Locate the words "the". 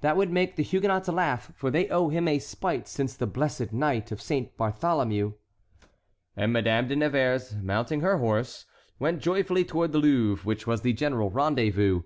0.56-0.62, 3.14-3.26, 9.92-9.98, 10.80-10.94